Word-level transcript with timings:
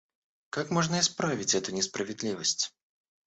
Как 0.49 0.71
можно 0.71 0.99
исправить 0.99 1.53
эту 1.53 1.73
несправедливость? 1.73 2.73